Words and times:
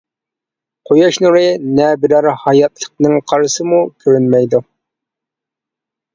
قۇياش 0.89 1.19
نۇرى، 1.25 1.43
نە 1.79 1.89
بىرەر 2.05 2.29
ھاياتلىقنىڭ 2.45 3.15
قارىسىمۇ 3.33 3.83
كۆرۈنمەيدۇ. 4.07 4.65